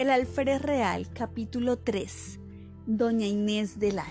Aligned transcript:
El 0.00 0.08
Alférez 0.08 0.62
Real, 0.62 1.08
capítulo 1.12 1.76
3. 1.76 2.40
Doña 2.86 3.26
Inés 3.26 3.78
de 3.78 3.92
Lara. 3.92 4.08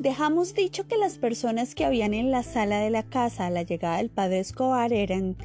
Dejamos 0.00 0.54
dicho 0.54 0.88
que 0.88 0.96
las 0.96 1.18
personas 1.18 1.76
que 1.76 1.84
habían 1.84 2.14
en 2.14 2.32
la 2.32 2.42
sala 2.42 2.80
de 2.80 2.90
la 2.90 3.04
casa 3.04 3.46
a 3.46 3.50
la 3.50 3.62
llegada 3.62 3.98
del 3.98 4.10
padre 4.10 4.40
Escobar 4.40 4.92
eran 4.92 5.36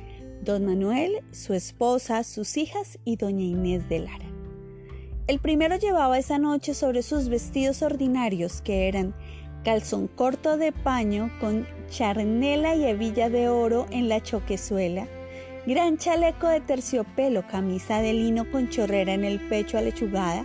don 0.41 0.65
Manuel, 0.65 1.21
su 1.29 1.53
esposa, 1.53 2.23
sus 2.23 2.57
hijas 2.57 2.97
y 3.05 3.17
doña 3.17 3.43
Inés 3.43 3.87
de 3.89 3.99
Lara. 3.99 4.25
El 5.27 5.37
primero 5.37 5.75
llevaba 5.75 6.17
esa 6.17 6.39
noche 6.39 6.73
sobre 6.73 7.03
sus 7.03 7.29
vestidos 7.29 7.83
ordinarios, 7.83 8.63
que 8.63 8.87
eran 8.87 9.13
calzón 9.63 10.07
corto 10.07 10.57
de 10.57 10.71
paño 10.71 11.29
con 11.39 11.67
charnela 11.91 12.73
y 12.73 12.85
hebilla 12.85 13.29
de 13.29 13.49
oro 13.49 13.85
en 13.91 14.09
la 14.09 14.23
choquezuela, 14.23 15.07
gran 15.69 15.99
chaleco 15.99 16.47
de 16.47 16.61
terciopelo, 16.61 17.45
camisa 17.45 18.01
de 18.01 18.11
lino 18.13 18.49
con 18.49 18.69
chorrera 18.69 19.13
en 19.13 19.23
el 19.23 19.39
pecho 19.39 19.77
alechugada 19.77 20.43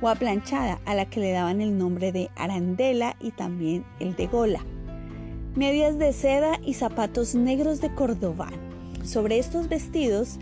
o 0.00 0.08
aplanchada, 0.08 0.78
a 0.86 0.94
la 0.94 1.06
que 1.06 1.18
le 1.18 1.32
daban 1.32 1.60
el 1.60 1.76
nombre 1.76 2.12
de 2.12 2.30
arandela 2.36 3.16
y 3.20 3.32
también 3.32 3.84
el 3.98 4.14
de 4.14 4.28
gola, 4.28 4.64
medias 5.56 5.98
de 5.98 6.12
seda 6.12 6.60
y 6.64 6.74
zapatos 6.74 7.34
negros 7.34 7.80
de 7.80 7.92
cordobán. 7.96 8.54
Sobre 9.02 9.40
estos 9.40 9.68
vestidos, 9.68 10.38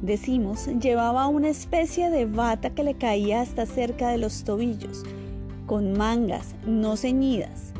decimos, 0.00 0.68
llevaba 0.80 1.26
una 1.26 1.48
especie 1.48 2.08
de 2.08 2.26
bata 2.26 2.70
que 2.70 2.84
le 2.84 2.94
caía 2.94 3.40
hasta 3.40 3.66
cerca 3.66 4.10
de 4.10 4.18
los 4.18 4.44
tobillos, 4.44 5.02
con 5.66 5.98
mangas 5.98 6.54
no 6.64 6.96
ceñidas, 6.96 7.72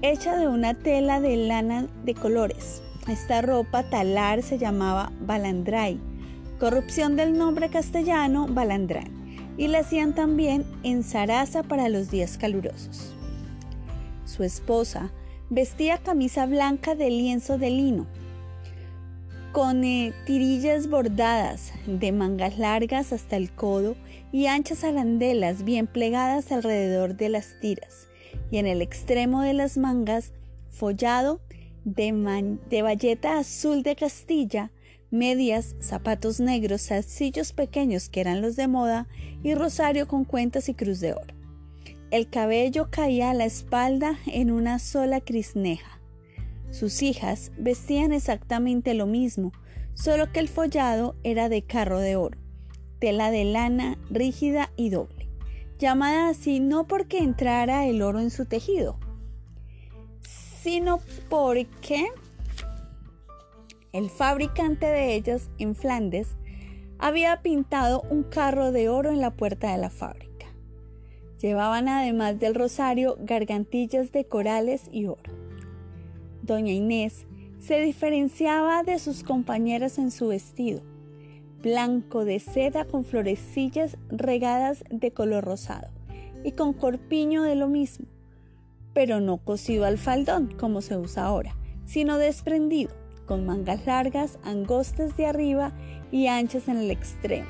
hecha 0.00 0.34
de 0.34 0.48
una 0.48 0.72
tela 0.72 1.20
de 1.20 1.36
lana 1.36 1.88
de 2.06 2.14
colores. 2.14 2.82
Esta 3.08 3.42
ropa 3.42 3.82
talar 3.82 4.44
se 4.44 4.58
llamaba 4.58 5.12
balandray, 5.20 5.98
corrupción 6.60 7.16
del 7.16 7.36
nombre 7.36 7.68
castellano 7.68 8.46
balandrán, 8.48 9.10
y 9.56 9.66
la 9.66 9.80
hacían 9.80 10.14
también 10.14 10.64
en 10.84 11.02
zaraza 11.02 11.64
para 11.64 11.88
los 11.88 12.12
días 12.12 12.38
calurosos. 12.38 13.12
Su 14.24 14.44
esposa 14.44 15.10
vestía 15.50 15.98
camisa 15.98 16.46
blanca 16.46 16.94
de 16.94 17.10
lienzo 17.10 17.58
de 17.58 17.70
lino, 17.70 18.06
con 19.50 19.82
eh, 19.82 20.14
tirillas 20.24 20.88
bordadas 20.88 21.72
de 21.86 22.12
mangas 22.12 22.56
largas 22.56 23.12
hasta 23.12 23.36
el 23.36 23.50
codo 23.50 23.96
y 24.30 24.46
anchas 24.46 24.84
arandelas 24.84 25.64
bien 25.64 25.88
plegadas 25.88 26.52
alrededor 26.52 27.16
de 27.16 27.30
las 27.30 27.58
tiras, 27.60 28.06
y 28.52 28.58
en 28.58 28.68
el 28.68 28.80
extremo 28.80 29.42
de 29.42 29.54
las 29.54 29.76
mangas 29.76 30.32
follado 30.70 31.40
de, 31.84 32.58
de 32.68 32.82
bayeta 32.82 33.38
azul 33.38 33.82
de 33.82 33.96
Castilla, 33.96 34.70
medias, 35.10 35.76
zapatos 35.80 36.40
negros, 36.40 36.82
salsillos 36.82 37.52
pequeños 37.52 38.08
que 38.08 38.20
eran 38.20 38.40
los 38.40 38.56
de 38.56 38.66
moda 38.66 39.08
y 39.42 39.54
rosario 39.54 40.08
con 40.08 40.24
cuentas 40.24 40.68
y 40.68 40.74
cruz 40.74 41.00
de 41.00 41.12
oro. 41.12 41.34
El 42.10 42.28
cabello 42.28 42.88
caía 42.90 43.30
a 43.30 43.34
la 43.34 43.44
espalda 43.44 44.18
en 44.26 44.50
una 44.50 44.78
sola 44.78 45.20
crisneja. 45.20 46.00
Sus 46.70 47.02
hijas 47.02 47.52
vestían 47.58 48.12
exactamente 48.12 48.94
lo 48.94 49.06
mismo, 49.06 49.52
solo 49.94 50.32
que 50.32 50.40
el 50.40 50.48
follado 50.48 51.16
era 51.22 51.48
de 51.48 51.62
carro 51.62 52.00
de 52.00 52.16
oro, 52.16 52.38
tela 52.98 53.30
de 53.30 53.44
lana 53.44 53.98
rígida 54.10 54.72
y 54.76 54.88
doble, 54.88 55.28
llamada 55.78 56.28
así 56.28 56.60
no 56.60 56.86
porque 56.86 57.18
entrara 57.18 57.86
el 57.86 58.00
oro 58.00 58.20
en 58.20 58.30
su 58.30 58.46
tejido, 58.46 58.98
sino 60.62 61.00
porque 61.28 62.06
el 63.92 64.08
fabricante 64.10 64.86
de 64.86 65.14
ellas 65.14 65.50
en 65.58 65.74
Flandes 65.74 66.36
había 66.98 67.42
pintado 67.42 68.02
un 68.10 68.22
carro 68.22 68.70
de 68.70 68.88
oro 68.88 69.10
en 69.10 69.20
la 69.20 69.32
puerta 69.32 69.72
de 69.72 69.78
la 69.78 69.90
fábrica. 69.90 70.46
Llevaban 71.40 71.88
además 71.88 72.38
del 72.38 72.54
rosario 72.54 73.16
gargantillas 73.20 74.12
de 74.12 74.24
corales 74.24 74.88
y 74.92 75.06
oro. 75.06 75.32
Doña 76.42 76.72
Inés 76.72 77.26
se 77.58 77.80
diferenciaba 77.80 78.82
de 78.84 78.98
sus 78.98 79.24
compañeras 79.24 79.98
en 79.98 80.10
su 80.10 80.28
vestido, 80.28 80.82
blanco 81.60 82.24
de 82.24 82.38
seda 82.38 82.84
con 82.84 83.04
florecillas 83.04 83.96
regadas 84.08 84.84
de 84.90 85.10
color 85.10 85.44
rosado 85.44 85.88
y 86.44 86.52
con 86.52 86.72
corpiño 86.72 87.42
de 87.42 87.56
lo 87.56 87.68
mismo, 87.68 88.06
pero 88.94 89.20
no 89.20 89.38
cosido 89.38 89.84
al 89.84 89.98
faldón 89.98 90.48
como 90.58 90.80
se 90.80 90.96
usa 90.96 91.24
ahora, 91.24 91.56
sino 91.84 92.18
desprendido, 92.18 92.92
con 93.26 93.46
mangas 93.46 93.86
largas, 93.86 94.38
angostas 94.44 95.16
de 95.16 95.26
arriba 95.26 95.72
y 96.10 96.26
anchas 96.26 96.68
en 96.68 96.76
el 96.76 96.90
extremo, 96.90 97.48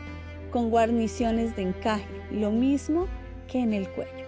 con 0.51 0.71
guarniciones 0.71 1.57
de 1.57 1.63
encaje, 1.63 2.07
lo 2.31 2.51
mismo 2.51 3.07
que 3.49 3.61
en 3.61 3.73
el 3.73 3.89
cuello. 3.89 4.27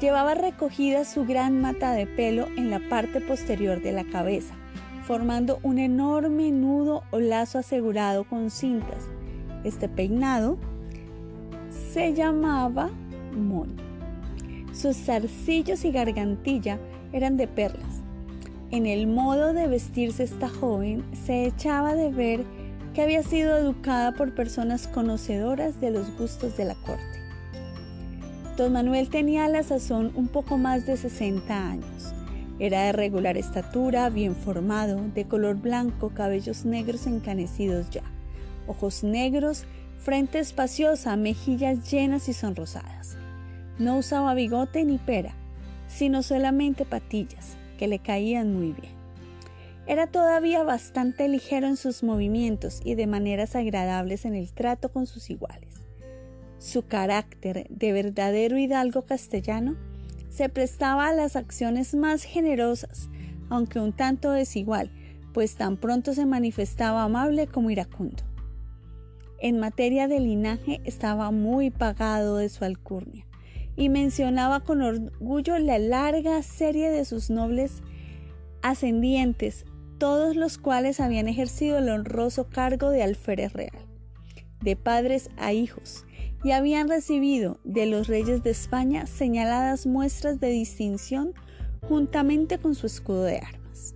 Llevaba 0.00 0.34
recogida 0.34 1.04
su 1.04 1.26
gran 1.26 1.60
mata 1.60 1.92
de 1.92 2.06
pelo 2.06 2.46
en 2.56 2.70
la 2.70 2.80
parte 2.88 3.20
posterior 3.20 3.82
de 3.82 3.92
la 3.92 4.04
cabeza, 4.04 4.54
formando 5.06 5.58
un 5.62 5.78
enorme 5.78 6.50
nudo 6.50 7.02
o 7.10 7.20
lazo 7.20 7.58
asegurado 7.58 8.24
con 8.24 8.50
cintas. 8.50 9.08
Este 9.62 9.88
peinado 9.88 10.56
se 11.92 12.14
llamaba 12.14 12.90
moño. 13.36 13.89
Sus 14.80 14.96
zarcillos 14.96 15.84
y 15.84 15.90
gargantilla 15.90 16.78
eran 17.12 17.36
de 17.36 17.46
perlas. 17.46 18.00
En 18.70 18.86
el 18.86 19.08
modo 19.08 19.52
de 19.52 19.66
vestirse 19.66 20.22
esta 20.22 20.48
joven 20.48 21.04
se 21.12 21.44
echaba 21.44 21.94
de 21.94 22.10
ver 22.10 22.44
que 22.94 23.02
había 23.02 23.22
sido 23.22 23.58
educada 23.58 24.12
por 24.12 24.34
personas 24.34 24.88
conocedoras 24.88 25.82
de 25.82 25.90
los 25.90 26.16
gustos 26.16 26.56
de 26.56 26.64
la 26.64 26.76
corte. 26.76 27.02
Don 28.56 28.72
Manuel 28.72 29.10
tenía 29.10 29.44
a 29.44 29.48
la 29.48 29.64
sazón 29.64 30.12
un 30.14 30.28
poco 30.28 30.56
más 30.56 30.86
de 30.86 30.96
60 30.96 31.68
años. 31.68 32.14
Era 32.58 32.84
de 32.84 32.92
regular 32.92 33.36
estatura, 33.36 34.08
bien 34.08 34.34
formado, 34.34 34.98
de 35.14 35.26
color 35.26 35.56
blanco, 35.56 36.08
cabellos 36.14 36.64
negros 36.64 37.06
encanecidos 37.06 37.90
ya, 37.90 38.04
ojos 38.66 39.04
negros, 39.04 39.66
frente 39.98 40.38
espaciosa, 40.38 41.16
mejillas 41.16 41.90
llenas 41.90 42.30
y 42.30 42.32
sonrosadas. 42.32 43.19
No 43.80 43.96
usaba 43.96 44.34
bigote 44.34 44.84
ni 44.84 44.98
pera, 44.98 45.34
sino 45.88 46.22
solamente 46.22 46.84
patillas, 46.84 47.56
que 47.78 47.88
le 47.88 47.98
caían 47.98 48.52
muy 48.52 48.72
bien. 48.72 48.92
Era 49.86 50.06
todavía 50.06 50.62
bastante 50.64 51.26
ligero 51.28 51.66
en 51.66 51.78
sus 51.78 52.02
movimientos 52.02 52.82
y 52.84 52.94
de 52.94 53.06
maneras 53.06 53.56
agradables 53.56 54.26
en 54.26 54.34
el 54.34 54.52
trato 54.52 54.92
con 54.92 55.06
sus 55.06 55.30
iguales. 55.30 55.80
Su 56.58 56.86
carácter 56.86 57.68
de 57.70 57.92
verdadero 57.94 58.58
hidalgo 58.58 59.06
castellano 59.06 59.78
se 60.28 60.50
prestaba 60.50 61.08
a 61.08 61.14
las 61.14 61.34
acciones 61.34 61.94
más 61.94 62.22
generosas, 62.24 63.08
aunque 63.48 63.80
un 63.80 63.94
tanto 63.94 64.30
desigual, 64.30 64.90
pues 65.32 65.56
tan 65.56 65.78
pronto 65.78 66.12
se 66.12 66.26
manifestaba 66.26 67.04
amable 67.04 67.46
como 67.46 67.70
iracundo. 67.70 68.24
En 69.40 69.58
materia 69.58 70.06
de 70.06 70.20
linaje 70.20 70.82
estaba 70.84 71.30
muy 71.30 71.70
pagado 71.70 72.36
de 72.36 72.50
su 72.50 72.66
alcurnia 72.66 73.24
y 73.80 73.88
mencionaba 73.88 74.60
con 74.60 74.82
orgullo 74.82 75.58
la 75.58 75.78
larga 75.78 76.42
serie 76.42 76.90
de 76.90 77.06
sus 77.06 77.30
nobles 77.30 77.82
ascendientes, 78.60 79.64
todos 79.96 80.36
los 80.36 80.58
cuales 80.58 81.00
habían 81.00 81.28
ejercido 81.28 81.78
el 81.78 81.88
honroso 81.88 82.50
cargo 82.50 82.90
de 82.90 83.02
alférez 83.02 83.54
real, 83.54 83.86
de 84.60 84.76
padres 84.76 85.30
a 85.38 85.54
hijos, 85.54 86.04
y 86.44 86.50
habían 86.50 86.90
recibido 86.90 87.58
de 87.64 87.86
los 87.86 88.06
reyes 88.06 88.42
de 88.42 88.50
España 88.50 89.06
señaladas 89.06 89.86
muestras 89.86 90.40
de 90.40 90.50
distinción 90.50 91.32
juntamente 91.88 92.58
con 92.58 92.74
su 92.74 92.86
escudo 92.86 93.22
de 93.22 93.38
armas. 93.38 93.94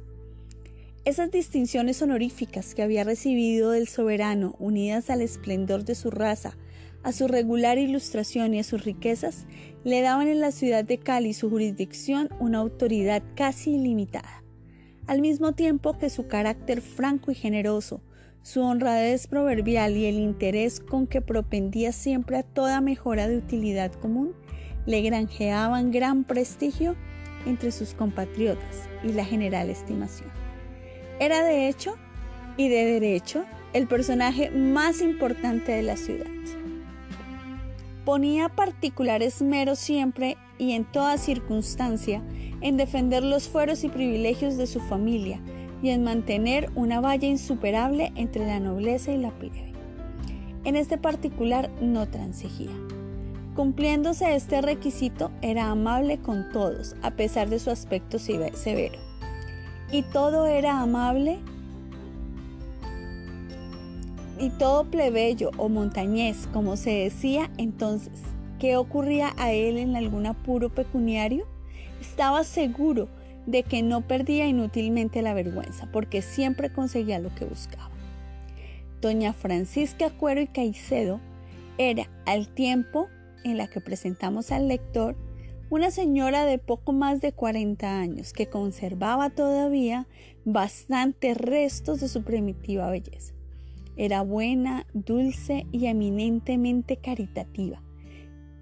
Esas 1.05 1.31
distinciones 1.31 2.01
honoríficas 2.01 2.75
que 2.75 2.81
había 2.81 3.05
recibido 3.05 3.73
del 3.73 3.89
soberano, 3.89 4.57
unidas 4.59 5.11
al 5.11 5.21
esplendor 5.21 5.85
de 5.85 5.95
su 5.95 6.11
raza, 6.11 6.57
a 7.03 7.13
su 7.13 7.29
regular 7.29 7.77
ilustración 7.79 8.55
y 8.55 8.61
a 8.61 8.65
sus 8.65 8.83
riquezas, 8.83 9.47
le 9.85 10.01
daban 10.01 10.29
en 10.29 10.41
la 10.41 10.51
ciudad 10.51 10.83
de 10.83 10.99
Cali 10.99 11.35
su 11.35 11.51
jurisdicción 11.51 12.31
una 12.41 12.59
autoridad 12.59 13.23
casi 13.37 13.75
ilimitada, 13.75 14.43
al 15.07 15.21
mismo 15.21 15.53
tiempo 15.53 15.99
que 15.99 16.09
su 16.09 16.27
carácter 16.27 16.81
franco 16.81 17.31
y 17.31 17.35
generoso, 17.35 18.01
su 18.43 18.63
honradez 18.63 19.27
proverbial 19.27 19.97
y 19.97 20.07
el 20.07 20.17
interés 20.17 20.81
con 20.81 21.07
que 21.07 21.21
propendía 21.21 21.93
siempre 21.93 22.39
a 22.39 22.43
toda 22.43 22.81
mejora 22.81 23.29
de 23.29 23.37
utilidad 23.37 23.93
común, 23.93 24.33
le 24.87 25.03
granjeaban 25.03 25.91
gran 25.91 26.25
prestigio 26.25 26.97
entre 27.47 27.71
sus 27.71 27.93
compatriotas 27.93 28.89
y 29.03 29.13
la 29.13 29.25
general 29.25 29.69
estimación. 29.69 30.31
Era 31.21 31.45
de 31.45 31.69
hecho 31.69 31.95
y 32.57 32.69
de 32.69 32.85
derecho 32.85 33.45
el 33.75 33.87
personaje 33.87 34.51
más 34.51 35.03
importante 35.03 35.73
de 35.73 35.83
la 35.83 35.97
ciudad. 35.97 36.27
Ponía 38.05 38.51
particular 38.51 39.23
esmero 39.23 39.77
siempre 39.77 40.37
y 40.59 40.73
en 40.73 40.85
toda 40.85 41.17
circunstancia 41.17 42.23
en 42.61 42.77
defender 42.77 43.25
los 43.25 43.49
fueros 43.49 43.83
y 43.83 43.89
privilegios 43.89 44.57
de 44.57 44.67
su 44.67 44.81
familia 44.81 45.41
y 45.83 45.91
en 45.91 46.05
mantener 46.05 46.71
una 46.75 47.01
valla 47.01 47.29
insuperable 47.29 48.13
entre 48.15 48.47
la 48.47 48.61
nobleza 48.61 49.13
y 49.13 49.19
la 49.19 49.31
plebe. 49.31 49.73
En 50.65 50.77
este 50.77 50.99
particular 50.99 51.71
no 51.81 52.07
transigía. 52.09 52.71
Cumpliéndose 53.55 54.35
este 54.35 54.61
requisito, 54.61 55.31
era 55.41 55.71
amable 55.71 56.19
con 56.19 56.51
todos, 56.53 56.97
a 57.03 57.13
pesar 57.13 57.49
de 57.49 57.59
su 57.59 57.71
aspecto 57.71 58.19
severo. 58.19 58.99
Y 59.93 60.03
todo 60.03 60.47
era 60.47 60.81
amable 60.81 61.39
todo 64.51 64.85
plebeyo 64.85 65.51
o 65.57 65.69
montañés, 65.69 66.49
como 66.53 66.77
se 66.77 66.91
decía 66.91 67.51
entonces. 67.59 68.21
¿Qué 68.59 68.77
ocurría 68.77 69.35
a 69.37 69.53
él 69.53 69.79
en 69.79 69.97
algún 69.97 70.27
apuro 70.27 70.75
pecuniario? 70.75 71.47
Estaba 72.01 72.45
seguro 72.45 73.09
de 73.47 73.63
que 73.63 73.83
no 73.83 74.07
perdía 74.07 74.47
inútilmente 74.47 75.23
la 75.23 75.35
vergüenza, 75.35 75.89
porque 75.93 76.23
siempre 76.23 76.73
conseguía 76.73 77.19
lo 77.19 77.35
que 77.35 77.45
buscaba. 77.45 77.91
Doña 79.01 79.33
Francisca 79.33 80.11
Cuero 80.11 80.41
y 80.41 80.47
Caicedo 80.47 81.21
era, 81.77 82.09
al 82.25 82.49
tiempo 82.49 83.09
en 83.45 83.59
la 83.59 83.69
que 83.69 83.81
presentamos 83.81 84.51
al 84.51 84.69
lector 84.69 85.17
una 85.71 85.91
señora 85.91 86.45
de 86.45 86.59
poco 86.59 86.93
más 86.93 87.21
de 87.21 87.33
40 87.33 87.99
años 87.99 88.33
que 88.33 88.49
conservaba 88.49 89.31
todavía 89.31 90.07
bastantes 90.45 91.37
restos 91.37 92.01
de 92.01 92.09
su 92.09 92.23
primitiva 92.23 92.91
belleza. 92.91 93.35
Era 93.97 94.23
buena, 94.23 94.87
dulce 94.93 95.67
y 95.73 95.87
eminentemente 95.87 96.97
caritativa. 96.97 97.83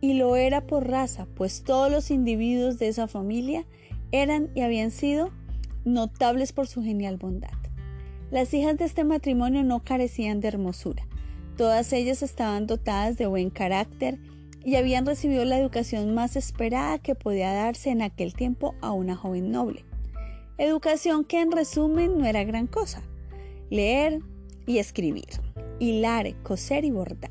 Y 0.01 0.15
lo 0.15 0.37
era 0.37 0.67
por 0.67 0.89
raza, 0.89 1.27
pues 1.35 1.63
todos 1.63 1.91
los 1.91 2.11
individuos 2.11 2.79
de 2.79 2.89
esa 2.89 3.09
familia 3.09 3.65
eran 4.11 4.51
y 4.55 4.61
habían 4.61 4.91
sido 4.91 5.31
notables 5.85 6.53
por 6.53 6.67
su 6.67 6.83
genial 6.83 7.17
bondad. 7.17 7.51
Las 8.31 8.53
hijas 8.55 8.77
de 8.77 8.85
este 8.85 9.05
matrimonio 9.05 9.63
no 9.63 9.85
carecían 9.85 10.41
de 10.41 10.49
hermosura. 10.49 11.07
Todas 11.57 11.93
ellas 11.93 12.23
estaban 12.23 12.67
dotadas 12.67 13.17
de 13.19 13.27
buen 13.27 13.51
carácter 13.51 14.19
y 14.65 14.77
habían 14.77 15.07
recibido 15.07 15.45
la 15.45 15.59
educación 15.59 16.15
más 16.15 16.37
esperada 16.37 16.99
que 16.99 17.15
podía 17.15 17.53
darse 17.53 17.91
en 17.91 18.03
aquel 18.03 18.35
tiempo 18.35 18.75
a 18.81 18.93
una 18.93 19.17
joven 19.17 19.51
noble. 19.51 19.85
Educación 20.59 21.25
que 21.25 21.41
en 21.41 21.53
resumen 21.53 22.19
no 22.19 22.25
era 22.27 22.45
gran 22.45 22.67
cosa. 22.67 23.03
Leer 23.71 24.21
y 24.73 24.79
escribir, 24.79 25.29
hilar, 25.79 26.35
coser 26.43 26.87
y 26.87 26.91
bordar, 26.91 27.31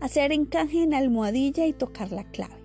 hacer 0.00 0.32
encaje 0.32 0.82
en 0.82 0.92
almohadilla 0.92 1.66
y 1.66 1.72
tocar 1.72 2.12
la 2.12 2.24
clave. 2.24 2.62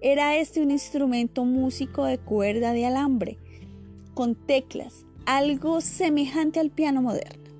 Era 0.00 0.36
este 0.36 0.62
un 0.62 0.70
instrumento 0.70 1.44
músico 1.44 2.04
de 2.04 2.18
cuerda 2.18 2.72
de 2.72 2.86
alambre, 2.86 3.38
con 4.14 4.36
teclas, 4.36 5.04
algo 5.26 5.80
semejante 5.80 6.60
al 6.60 6.70
piano 6.70 7.02
moderno. 7.02 7.50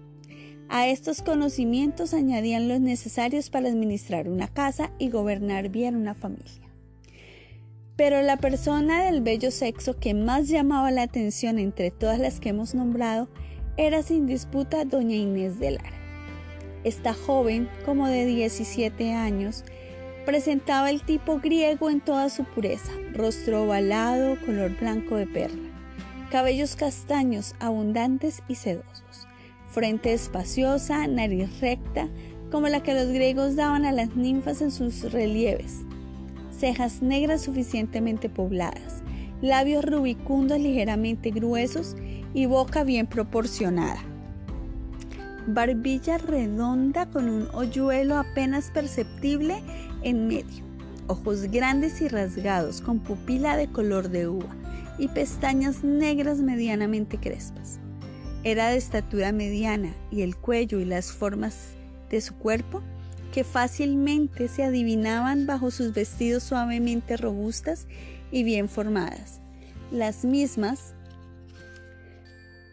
A 0.68 0.86
estos 0.86 1.22
conocimientos 1.22 2.14
añadían 2.14 2.68
los 2.68 2.80
necesarios 2.80 3.50
para 3.50 3.68
administrar 3.68 4.28
una 4.28 4.46
casa 4.46 4.92
y 5.00 5.10
gobernar 5.10 5.70
bien 5.70 5.96
una 5.96 6.14
familia. 6.14 6.70
Pero 7.96 8.22
la 8.22 8.36
persona 8.36 9.04
del 9.04 9.22
bello 9.22 9.50
sexo 9.50 9.98
que 9.98 10.14
más 10.14 10.48
llamaba 10.48 10.92
la 10.92 11.02
atención 11.02 11.58
entre 11.58 11.90
todas 11.90 12.20
las 12.20 12.38
que 12.38 12.50
hemos 12.50 12.76
nombrado 12.76 13.28
era 13.80 14.02
sin 14.02 14.26
disputa 14.26 14.84
doña 14.84 15.16
Inés 15.16 15.58
de 15.58 15.70
Lara. 15.72 15.96
Esta 16.84 17.14
joven, 17.14 17.68
como 17.86 18.08
de 18.08 18.26
17 18.26 19.14
años, 19.14 19.64
presentaba 20.26 20.90
el 20.90 21.02
tipo 21.02 21.40
griego 21.40 21.88
en 21.88 22.02
toda 22.02 22.28
su 22.28 22.44
pureza, 22.44 22.92
rostro 23.14 23.64
ovalado, 23.64 24.36
color 24.44 24.78
blanco 24.78 25.16
de 25.16 25.26
perla, 25.26 25.70
cabellos 26.30 26.76
castaños 26.76 27.54
abundantes 27.58 28.42
y 28.48 28.56
sedosos 28.56 29.26
frente 29.70 30.12
espaciosa, 30.12 31.06
nariz 31.06 31.60
recta, 31.60 32.08
como 32.50 32.68
la 32.68 32.82
que 32.82 32.92
los 32.92 33.06
griegos 33.06 33.54
daban 33.54 33.84
a 33.84 33.92
las 33.92 34.16
ninfas 34.16 34.60
en 34.62 34.72
sus 34.72 35.12
relieves, 35.12 35.82
cejas 36.50 37.02
negras 37.02 37.42
suficientemente 37.42 38.28
pobladas, 38.28 39.02
labios 39.40 39.84
rubicundos 39.84 40.58
ligeramente 40.58 41.30
gruesos 41.30 41.96
y 42.34 42.46
boca 42.46 42.84
bien 42.84 43.06
proporcionada. 43.06 44.02
Barbilla 45.46 46.18
redonda 46.18 47.06
con 47.06 47.28
un 47.28 47.48
hoyuelo 47.52 48.18
apenas 48.18 48.70
perceptible 48.70 49.62
en 50.02 50.28
medio, 50.28 50.64
ojos 51.06 51.42
grandes 51.44 52.00
y 52.02 52.08
rasgados 52.08 52.80
con 52.80 53.00
pupila 53.00 53.56
de 53.56 53.68
color 53.68 54.10
de 54.10 54.28
uva 54.28 54.54
y 54.98 55.08
pestañas 55.08 55.82
negras 55.82 56.38
medianamente 56.38 57.18
crespas. 57.18 57.78
Era 58.44 58.68
de 58.68 58.76
estatura 58.76 59.32
mediana 59.32 59.92
y 60.10 60.22
el 60.22 60.36
cuello 60.36 60.78
y 60.78 60.84
las 60.84 61.10
formas 61.10 61.70
de 62.10 62.20
su 62.20 62.34
cuerpo, 62.34 62.82
que 63.32 63.44
fácilmente 63.44 64.48
se 64.48 64.64
adivinaban 64.64 65.46
bajo 65.46 65.70
sus 65.70 65.92
vestidos 65.94 66.42
suavemente 66.42 67.16
robustas 67.16 67.86
y 68.32 68.42
bien 68.42 68.68
formadas, 68.68 69.40
las 69.90 70.24
mismas 70.24 70.94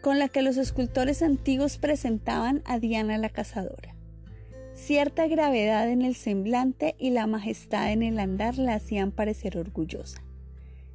con 0.02 0.18
la 0.18 0.28
que 0.28 0.42
los 0.42 0.56
escultores 0.56 1.22
antiguos 1.22 1.78
presentaban 1.78 2.62
a 2.64 2.78
Diana 2.78 3.18
la 3.18 3.28
cazadora. 3.28 3.94
Cierta 4.74 5.26
gravedad 5.26 5.88
en 5.88 6.02
el 6.02 6.14
semblante 6.14 6.94
y 6.98 7.10
la 7.10 7.26
majestad 7.26 7.90
en 7.90 8.02
el 8.02 8.18
andar 8.18 8.58
la 8.58 8.74
hacían 8.74 9.10
parecer 9.10 9.58
orgullosa. 9.58 10.22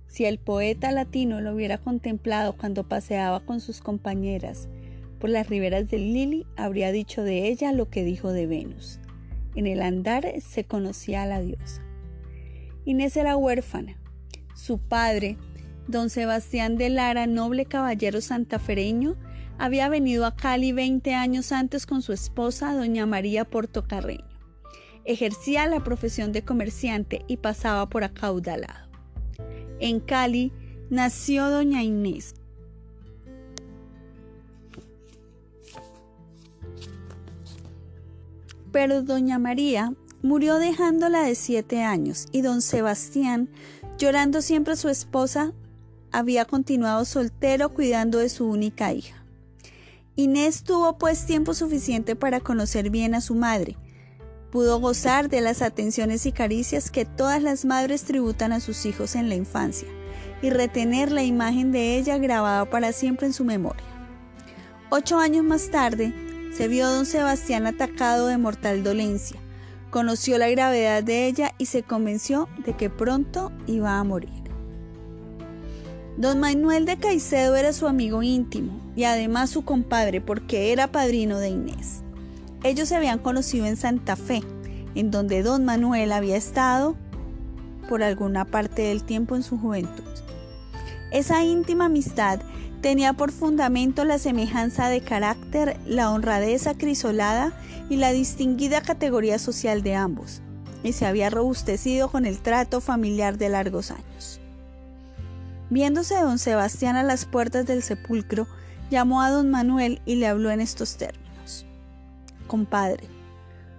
Si 0.07 0.25
el 0.25 0.38
poeta 0.38 0.91
latino 0.91 1.41
lo 1.41 1.53
hubiera 1.53 1.77
contemplado 1.79 2.55
cuando 2.55 2.88
paseaba 2.88 3.41
con 3.41 3.59
sus 3.59 3.81
compañeras 3.81 4.69
por 5.19 5.29
las 5.29 5.50
riberas 5.50 5.89
del 5.89 6.13
Lili, 6.13 6.45
habría 6.55 6.91
dicho 6.91 7.23
de 7.23 7.47
ella 7.47 7.71
lo 7.71 7.89
que 7.89 8.03
dijo 8.03 8.31
de 8.31 8.45
Venus. 8.45 9.00
En 9.55 9.67
el 9.67 9.81
andar 9.81 10.33
se 10.41 10.65
conocía 10.65 11.23
a 11.23 11.27
la 11.27 11.41
diosa. 11.41 11.81
Inés 12.85 13.15
era 13.17 13.38
huérfana. 13.38 13.97
Su 14.55 14.77
padre, 14.77 15.38
don 15.88 16.09
Sebastián 16.09 16.77
de 16.77 16.89
Lara, 16.89 17.27
noble 17.27 17.65
caballero 17.65 18.21
santafereño, 18.21 19.15
había 19.57 19.89
venido 19.89 20.25
a 20.25 20.35
Cali 20.35 20.71
20 20.71 21.13
años 21.13 21.51
antes 21.51 21.85
con 21.85 22.01
su 22.01 22.13
esposa, 22.13 22.74
doña 22.74 23.06
María 23.06 23.45
Portocarreño. 23.45 24.25
Ejercía 25.06 25.68
la 25.68 25.83
profesión 25.83 26.31
de 26.31 26.44
comerciante 26.44 27.24
y 27.27 27.38
pasaba 27.38 27.89
por 27.89 28.03
acaudalado. 28.03 28.89
En 29.80 30.00
Cali 30.00 30.53
nació 30.89 31.50
doña 31.50 31.83
Inés. 31.83 32.36
Pero 38.72 39.03
doña 39.03 39.38
María 39.38 39.93
murió 40.24 40.58
dejándola 40.58 41.24
de 41.24 41.36
siete 41.36 41.84
años 41.84 42.27
y 42.31 42.41
don 42.41 42.62
Sebastián, 42.62 43.50
llorando 43.98 44.41
siempre 44.41 44.74
a 44.74 44.77
su 44.77 44.89
esposa, 44.89 45.53
había 46.13 46.46
continuado 46.46 47.03
soltero 47.03 47.74
cuidando 47.74 48.20
de 48.20 48.29
su 48.29 48.46
única 48.46 48.93
hija. 48.93 49.25
Inés 50.15 50.63
tuvo 50.63 50.98
pues 50.98 51.25
tiempo 51.25 51.53
suficiente 51.53 52.15
para 52.15 52.39
conocer 52.39 52.89
bien 52.91 53.15
a 53.15 53.22
su 53.22 53.36
madre, 53.36 53.75
pudo 54.51 54.79
gozar 54.79 55.29
de 55.29 55.41
las 55.41 55.63
atenciones 55.63 56.27
y 56.27 56.32
caricias 56.32 56.91
que 56.91 57.05
todas 57.05 57.41
las 57.41 57.65
madres 57.65 58.03
tributan 58.03 58.53
a 58.53 58.60
sus 58.60 58.86
hijos 58.86 59.15
en 59.15 59.27
la 59.27 59.34
infancia 59.34 59.88
y 60.43 60.51
retener 60.51 61.12
la 61.12 61.24
imagen 61.24 61.72
de 61.72 61.98
ella 61.98 62.20
grabada 62.20 62.70
para 62.70 62.91
siempre 62.91 63.25
en 63.25 63.34
su 63.34 63.43
memoria. 63.43 63.84
Ocho 64.91 65.17
años 65.17 65.43
más 65.43 65.72
tarde, 65.72 66.13
se 66.55 66.67
vio 66.67 66.88
don 66.88 67.08
Sebastián 67.08 67.65
atacado 67.65 68.27
de 68.27 68.38
mortal 68.38 68.84
dolencia, 68.84 69.39
conoció 69.89 70.38
la 70.38 70.50
gravedad 70.50 71.03
de 71.03 71.25
ella 71.25 71.55
y 71.58 71.65
se 71.65 71.82
convenció 71.82 72.48
de 72.63 72.77
que 72.77 72.91
pronto 72.91 73.51
iba 73.65 73.98
a 73.98 74.03
morir. 74.03 74.42
Don 76.17 76.39
Manuel 76.39 76.86
de 76.86 76.98
Caicedo 76.98 77.55
era 77.55 77.74
su 77.74 77.88
amigo 77.88 78.22
íntimo 78.22 78.79
y 78.96 79.05
además 79.05 79.50
su 79.50 79.65
compadre 79.65 80.22
porque 80.22 80.72
era 80.72 80.91
padrino 80.91 81.39
de 81.39 81.50
Inés. 81.50 82.03
Ellos 82.63 82.89
se 82.89 82.96
habían 82.96 83.17
conocido 83.17 83.65
en 83.65 83.77
Santa 83.77 84.15
Fe, 84.15 84.43
en 84.93 85.10
donde 85.10 85.41
don 85.41 85.65
Manuel 85.65 86.12
había 86.12 86.38
estado 86.38 86.96
por 87.89 88.03
alguna 88.03 88.46
parte 88.46 88.84
del 88.84 89.03
tiempo 89.03 89.36
en 89.36 89.41
su 89.41 89.58
juventud. 89.58 90.03
Esa 91.12 91.43
íntima 91.43 91.86
amistad 91.86 92.39
tenía 92.82 93.13
por 93.13 93.32
fundamento 93.32 94.05
la 94.05 94.20
semejanza 94.20 94.89
de 94.89 95.01
carácter, 95.01 95.79
la 95.88 96.12
honradez 96.12 96.67
acrisolada 96.67 97.53
y 97.89 97.96
la 97.96 98.12
distinguida 98.12 98.82
categoría 98.82 99.39
social 99.39 99.82
de 99.82 99.96
ambos, 99.96 100.41
y 100.84 100.93
se 100.93 101.08
había 101.08 101.32
robustecido 101.32 102.12
con 102.12 102.27
el 102.27 102.39
trato 102.39 102.82
familiar 102.82 103.39
de 103.39 103.50
largos 103.50 103.89
años. 103.89 104.42
Viéndose 105.74 106.15
don 106.15 106.38
Sebastián 106.38 106.96
a 106.96 107.03
las 107.03 107.25
puertas 107.25 107.65
del 107.65 107.82
sepulcro, 107.82 108.48
llamó 108.92 109.24
a 109.24 109.32
don 109.32 109.50
Manuel 109.50 110.01
y 110.06 110.15
le 110.15 110.27
habló 110.27 110.51
en 110.51 110.62
estos 110.62 110.98
términos 110.98 111.24
compadre. 112.53 113.10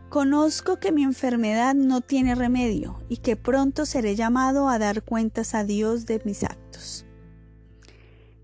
Conozco 0.08 0.80
que 0.80 0.90
mi 0.90 1.04
enfermedad 1.04 1.76
no 1.76 2.00
tiene 2.00 2.34
remedio 2.34 2.98
y 3.08 3.18
que 3.18 3.36
pronto 3.36 3.86
seré 3.86 4.16
llamado 4.16 4.68
a 4.68 4.80
dar 4.80 5.04
cuentas 5.04 5.54
a 5.54 5.62
Dios 5.62 6.06
de 6.06 6.20
mis 6.24 6.42
actos. 6.42 7.06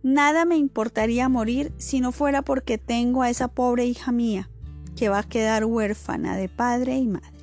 Nada 0.04 0.44
me 0.44 0.56
importaría 0.56 1.28
morir 1.28 1.72
si 1.78 2.00
no 2.00 2.12
fuera 2.12 2.42
porque 2.42 2.78
tengo 2.78 3.22
a 3.22 3.30
esa 3.30 3.48
pobre 3.48 3.86
hija 3.86 4.12
mía, 4.12 4.48
que 4.94 5.08
va 5.08 5.18
a 5.18 5.28
quedar 5.28 5.64
huérfana 5.64 6.36
de 6.36 6.48
padre 6.48 6.96
y 6.96 7.08
madre. 7.08 7.40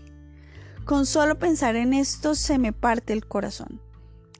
Con 0.85 1.05
solo 1.05 1.37
pensar 1.37 1.75
en 1.75 1.93
esto 1.93 2.35
se 2.35 2.57
me 2.57 2.71
parte 2.71 3.11
el 3.11 3.27
corazón. 3.27 3.81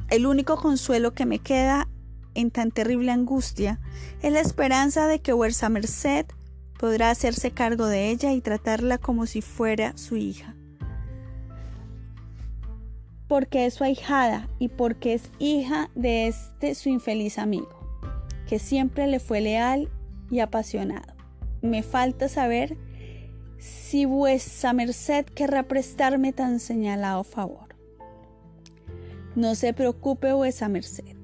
El 0.10 0.26
único 0.26 0.56
consuelo 0.56 1.14
que 1.14 1.26
me 1.26 1.40
queda 1.40 1.90
en 2.34 2.50
tan 2.50 2.72
terrible 2.72 3.12
angustia 3.12 3.80
es 4.22 4.32
la 4.32 4.40
esperanza 4.40 5.06
de 5.06 5.20
que 5.20 5.34
Huerza 5.34 5.68
Merced 5.68 6.26
podrá 6.80 7.10
hacerse 7.10 7.52
cargo 7.52 7.88
de 7.88 8.10
ella 8.10 8.32
y 8.32 8.40
tratarla 8.40 9.00
como 9.00 9.26
si 9.26 9.42
fuera 9.42 9.98
su 9.98 10.16
hija. 10.16 10.56
Porque 13.28 13.66
es 13.66 13.74
su 13.74 13.84
ahijada 13.84 14.48
y 14.60 14.70
porque 14.70 15.14
es 15.14 15.30
hija 15.40 15.90
de 15.94 16.28
este 16.28 16.76
su 16.76 16.88
infeliz 16.88 17.38
amigo, 17.38 18.00
que 18.48 18.60
siempre 18.60 19.08
le 19.08 19.20
fue 19.20 19.42
leal 19.42 19.90
y 20.32 20.40
apasionado. 20.40 21.14
Me 21.62 21.84
falta 21.84 22.30
saber 22.30 22.78
si 23.58 24.06
vuesa 24.06 24.72
merced 24.72 25.26
querrá 25.26 25.64
prestarme 25.64 26.32
tan 26.32 26.62
señalado 26.62 27.26
favor. 27.26 27.67
No 29.38 29.53
se 29.53 29.72
preocupe 29.72 30.34
vuesa 30.34 30.67
merced, 30.67 31.15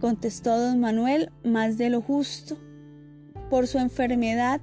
contestó 0.00 0.58
don 0.58 0.80
Manuel 0.80 1.30
más 1.42 1.76
de 1.76 1.90
lo 1.90 2.00
justo 2.00 2.56
por 3.50 3.66
su 3.66 3.78
enfermedad 3.78 4.62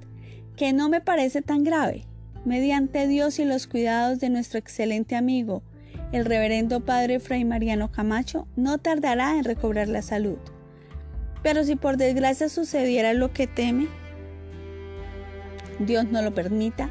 que 0.56 0.72
no 0.72 0.88
me 0.88 1.00
parece 1.00 1.42
tan 1.42 1.62
grave. 1.62 2.08
Mediante 2.44 3.06
Dios 3.06 3.38
y 3.38 3.44
los 3.44 3.68
cuidados 3.68 4.18
de 4.18 4.30
nuestro 4.30 4.58
excelente 4.58 5.14
amigo, 5.14 5.62
el 6.10 6.24
reverendo 6.24 6.84
padre 6.84 7.20
Fray 7.20 7.44
Mariano 7.44 7.92
Camacho, 7.92 8.48
no 8.56 8.78
tardará 8.78 9.38
en 9.38 9.44
recobrar 9.44 9.86
la 9.86 10.02
salud. 10.02 10.38
Pero 11.44 11.62
si 11.62 11.76
por 11.76 11.98
desgracia 11.98 12.48
sucediera 12.48 13.14
lo 13.14 13.32
que 13.32 13.46
teme, 13.46 13.86
Dios 15.78 16.06
no 16.10 16.20
lo 16.20 16.34
permita, 16.34 16.90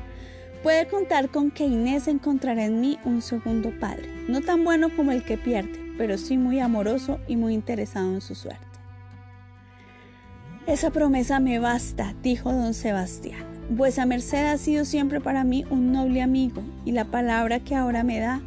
puede 0.64 0.88
contar 0.88 1.30
con 1.30 1.52
que 1.52 1.66
Inés 1.66 2.08
encontrará 2.08 2.66
en 2.66 2.80
mí 2.80 3.00
un 3.04 3.22
segundo 3.22 3.72
padre, 3.80 4.10
no 4.28 4.42
tan 4.42 4.64
bueno 4.64 4.90
como 4.96 5.12
el 5.12 5.24
que 5.24 5.38
pierde, 5.38 5.80
pero 5.98 6.18
sí 6.18 6.38
muy 6.38 6.60
amoroso 6.60 7.20
y 7.28 7.36
muy 7.36 7.54
interesado 7.54 8.14
en 8.14 8.22
su 8.22 8.36
suerte. 8.36 8.66
Esa 10.68 10.92
promesa 10.92 11.40
me 11.40 11.58
basta, 11.60 12.14
dijo 12.22 12.54
don 12.54 12.74
Sebastián. 12.74 13.44
Vuesa 13.70 14.06
merced 14.06 14.46
ha 14.46 14.58
sido 14.58 14.86
siempre 14.86 15.20
para 15.20 15.44
mí 15.44 15.66
un 15.70 15.92
noble 15.92 16.22
amigo 16.22 16.62
y 16.86 16.92
la 16.92 17.06
palabra 17.06 17.60
que 17.60 17.76
ahora 17.76 18.04
me 18.04 18.20
da 18.20 18.42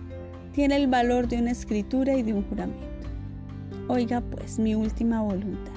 tiene 0.52 0.76
el 0.76 0.87
valor 0.87 1.28
de 1.28 1.38
una 1.38 1.50
escritura 1.50 2.14
y 2.14 2.23
de 2.23 2.33
un 2.33 2.44
juramento. 2.44 2.87
Oiga 3.88 4.21
pues 4.21 4.59
mi 4.59 4.75
última 4.75 5.23
voluntad. 5.23 5.73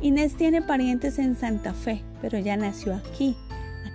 Inés 0.00 0.36
tiene 0.36 0.62
parientes 0.62 1.18
en 1.18 1.36
Santa 1.36 1.72
Fe, 1.74 2.02
pero 2.20 2.38
ya 2.38 2.56
nació 2.56 2.94
aquí 2.94 3.36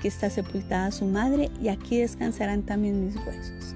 Aquí 0.03 0.09
está 0.09 0.29
sepultada 0.29 0.91
su 0.91 1.05
madre 1.05 1.49
y 1.61 1.69
aquí 1.69 1.99
descansarán 1.99 2.63
también 2.63 3.05
mis 3.05 3.15
huesos. 3.15 3.73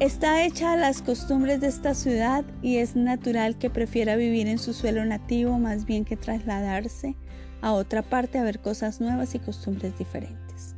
Está 0.00 0.42
hecha 0.42 0.72
a 0.72 0.76
las 0.78 1.02
costumbres 1.02 1.60
de 1.60 1.66
esta 1.66 1.92
ciudad 1.92 2.46
y 2.62 2.78
es 2.78 2.96
natural 2.96 3.58
que 3.58 3.68
prefiera 3.68 4.16
vivir 4.16 4.46
en 4.46 4.58
su 4.58 4.72
suelo 4.72 5.04
nativo 5.04 5.58
más 5.58 5.84
bien 5.84 6.06
que 6.06 6.16
trasladarse 6.16 7.14
a 7.60 7.74
otra 7.74 8.00
parte 8.00 8.38
a 8.38 8.42
ver 8.42 8.60
cosas 8.60 9.02
nuevas 9.02 9.34
y 9.34 9.38
costumbres 9.38 9.98
diferentes. 9.98 10.76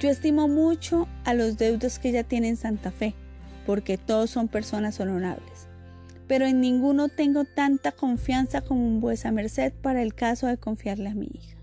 Yo 0.00 0.08
estimo 0.08 0.48
mucho 0.48 1.06
a 1.24 1.34
los 1.34 1.58
deudos 1.58 1.98
que 1.98 2.08
ella 2.08 2.24
tiene 2.24 2.48
en 2.48 2.56
Santa 2.56 2.90
Fe, 2.90 3.14
porque 3.66 3.98
todos 3.98 4.30
son 4.30 4.48
personas 4.48 4.98
honorables, 4.98 5.68
pero 6.26 6.46
en 6.46 6.62
ninguno 6.62 7.10
tengo 7.10 7.44
tanta 7.44 7.92
confianza 7.92 8.62
como 8.62 8.86
en 8.86 9.02
vuesa 9.02 9.30
merced 9.30 9.74
para 9.82 10.00
el 10.00 10.14
caso 10.14 10.46
de 10.46 10.56
confiarle 10.56 11.10
a 11.10 11.14
mi 11.14 11.28
hija. 11.34 11.55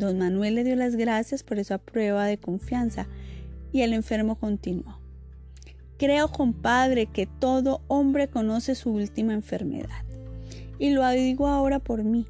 Don 0.00 0.16
Manuel 0.16 0.54
le 0.54 0.64
dio 0.64 0.76
las 0.76 0.96
gracias 0.96 1.42
por 1.42 1.58
esa 1.58 1.76
prueba 1.76 2.24
de 2.24 2.38
confianza 2.38 3.06
y 3.70 3.82
el 3.82 3.92
enfermo 3.92 4.34
continuó. 4.34 4.98
Creo, 5.98 6.32
compadre, 6.32 7.04
que 7.04 7.26
todo 7.26 7.82
hombre 7.86 8.28
conoce 8.28 8.74
su 8.74 8.90
última 8.90 9.34
enfermedad. 9.34 10.04
Y 10.78 10.90
lo 10.90 11.06
digo 11.10 11.48
ahora 11.48 11.80
por 11.80 12.02
mí. 12.02 12.26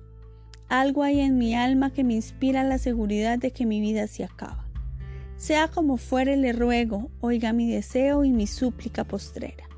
Algo 0.69 1.05
hay 1.05 1.21
en 1.21 1.39
mi 1.39 1.55
alma 1.55 1.93
que 1.93 2.03
me 2.03 2.15
inspira 2.15 2.65
la 2.65 2.79
seguridad 2.79 3.39
de 3.39 3.53
que 3.53 3.67
mi 3.67 3.81
vida 3.81 4.09
se 4.09 4.25
acaba. 4.25 4.67
Sea 5.37 5.69
como 5.69 5.97
fuere, 5.97 6.37
le 6.37 6.53
ruego, 6.53 7.09
oiga 7.21 7.53
mi 7.53 7.71
deseo 7.71 8.25
y 8.25 8.33
mi 8.33 8.49
súplica 8.49 9.05
postrera. 9.05 9.69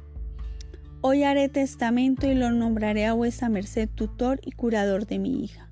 Hoy 1.02 1.24
haré 1.24 1.50
testamento 1.50 2.26
y 2.26 2.34
lo 2.34 2.50
nombraré 2.52 3.04
a 3.04 3.12
vuesa 3.12 3.50
merced 3.50 3.90
tutor 3.94 4.40
y 4.42 4.52
curador 4.52 5.06
de 5.06 5.18
mi 5.18 5.44
hija. 5.44 5.71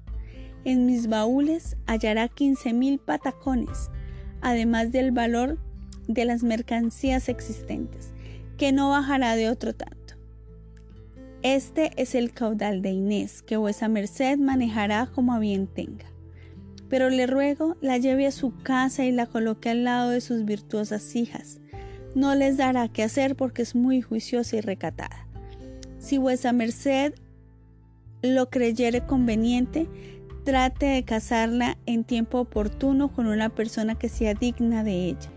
En 0.65 0.87
mis 0.87 1.09
baúles 1.09 1.77
hallará 1.87 2.29
quince 2.29 2.73
mil 2.73 2.99
patacones, 2.99 3.91
además 4.43 4.93
del 4.93 5.11
valor 5.11 5.59
de 6.07 6.25
las 6.25 6.43
mercancías 6.43 7.29
existentes, 7.29 8.13
que 8.59 8.73
no 8.73 8.91
bajará 8.91 9.37
de 9.37 9.49
otro 9.49 9.75
tanto. 9.75 10.15
Este 11.43 11.91
es 11.97 12.15
el 12.15 12.33
caudal 12.33 12.83
de 12.83 12.91
Inés, 12.91 13.41
que 13.41 13.57
vuesa 13.57 13.89
merced 13.89 14.39
manejará 14.39 15.07
como 15.07 15.33
a 15.33 15.39
bien 15.39 15.67
tenga. 15.67 16.05
Pero 16.91 17.09
le 17.09 17.27
ruego 17.27 17.79
la 17.81 17.97
lleve 17.97 18.27
a 18.27 18.33
su 18.33 18.55
casa 18.63 19.05
y 19.05 19.13
la 19.13 19.25
coloque 19.27 19.71
al 19.71 19.85
lado 19.85 20.11
de 20.11 20.21
sus 20.21 20.45
virtuosas 20.45 21.17
hijas. 21.17 21.61
No 22.15 22.35
les 22.35 22.59
dará 22.59 22.89
qué 22.89 23.05
hacer 23.05 23.37
porque 23.37 23.63
es 23.63 23.75
muy 23.75 24.03
juiciosa 24.03 24.57
y 24.57 24.61
recatada. 24.61 25.27
Si 25.99 26.19
vuesa 26.19 26.53
merced 26.53 27.15
lo 28.23 28.51
creyere 28.51 29.07
conveniente, 29.07 29.89
trate 30.51 30.87
de 30.87 31.05
casarla 31.05 31.79
en 31.87 32.03
tiempo 32.03 32.41
oportuno 32.41 33.07
con 33.13 33.29
una 33.29 33.51
persona 33.51 33.95
que 33.95 34.09
sea 34.09 34.35
digna 34.35 34.83
de 34.83 35.05
ella, 35.05 35.31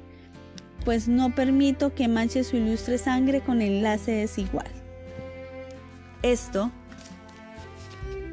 pues 0.86 1.08
no 1.08 1.36
permito 1.36 1.94
que 1.94 2.08
manche 2.08 2.44
su 2.44 2.58
ilustre 2.58 2.98
sangre 2.98 3.42
con 3.42 3.62
enlace 3.62 4.10
desigual. 4.12 4.66
Esto 6.24 6.72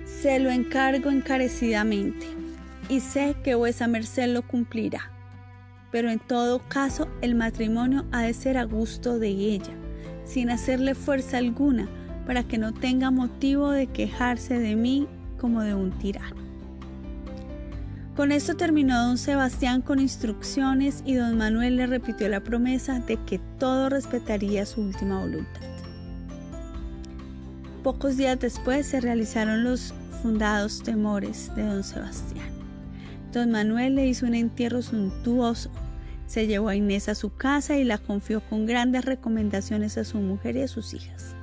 se 0.06 0.38
lo 0.38 0.48
encargo 0.48 1.10
encarecidamente 1.10 2.24
y 2.88 3.00
sé 3.00 3.36
que 3.44 3.56
vuesa 3.56 3.86
merced 3.86 4.32
lo 4.32 4.40
cumplirá, 4.40 5.12
pero 5.90 6.08
en 6.08 6.18
todo 6.18 6.66
caso 6.66 7.08
el 7.20 7.34
matrimonio 7.34 8.06
ha 8.10 8.22
de 8.22 8.32
ser 8.32 8.56
a 8.56 8.64
gusto 8.64 9.18
de 9.18 9.28
ella, 9.28 9.74
sin 10.24 10.48
hacerle 10.48 10.94
fuerza 10.94 11.36
alguna, 11.36 11.90
para 12.24 12.42
que 12.42 12.56
no 12.56 12.72
tenga 12.72 13.10
motivo 13.10 13.70
de 13.70 13.86
quejarse 13.86 14.58
de 14.58 14.76
mí 14.76 15.06
como 15.38 15.60
de 15.60 15.74
un 15.74 15.90
tirano. 15.90 16.49
Con 18.20 18.32
esto 18.32 18.54
terminó 18.54 19.06
don 19.06 19.16
Sebastián 19.16 19.80
con 19.80 19.98
instrucciones 19.98 21.02
y 21.06 21.14
don 21.14 21.38
Manuel 21.38 21.76
le 21.76 21.86
repitió 21.86 22.28
la 22.28 22.44
promesa 22.44 22.98
de 22.98 23.16
que 23.24 23.40
todo 23.58 23.88
respetaría 23.88 24.66
su 24.66 24.82
última 24.82 25.20
voluntad. 25.20 25.62
Pocos 27.82 28.18
días 28.18 28.38
después 28.38 28.86
se 28.86 29.00
realizaron 29.00 29.64
los 29.64 29.94
fundados 30.20 30.82
temores 30.82 31.50
de 31.56 31.62
don 31.62 31.82
Sebastián. 31.82 32.50
Don 33.32 33.52
Manuel 33.52 33.94
le 33.94 34.06
hizo 34.06 34.26
un 34.26 34.34
entierro 34.34 34.82
suntuoso, 34.82 35.70
se 36.26 36.46
llevó 36.46 36.68
a 36.68 36.76
Inés 36.76 37.08
a 37.08 37.14
su 37.14 37.34
casa 37.34 37.78
y 37.78 37.84
la 37.84 37.96
confió 37.96 38.42
con 38.42 38.66
grandes 38.66 39.06
recomendaciones 39.06 39.96
a 39.96 40.04
su 40.04 40.18
mujer 40.18 40.56
y 40.56 40.60
a 40.64 40.68
sus 40.68 40.92
hijas. 40.92 41.34